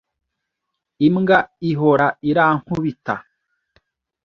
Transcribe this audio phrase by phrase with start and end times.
[1.07, 1.39] Imbwa
[1.71, 3.15] ihora irankubita.